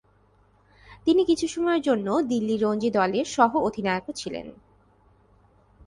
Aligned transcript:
তিনি 1.05 1.21
কিছু 1.25 1.45
সময়ের 1.47 1.81
জন্য 1.81 2.07
দিল্লি 2.21 2.55
রঞ্জি 2.57 2.89
দলের 2.91 3.25
সহ-অধিনায়কও 3.25 4.13
ছিলেন। 4.13 4.47